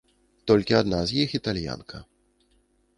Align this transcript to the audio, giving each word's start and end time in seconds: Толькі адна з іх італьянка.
Толькі 0.51 0.77
адна 0.79 0.99
з 1.13 1.19
іх 1.27 1.37
італьянка. 1.41 1.97